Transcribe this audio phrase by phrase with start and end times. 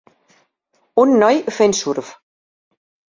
[1.03, 2.11] Un noi fent surf.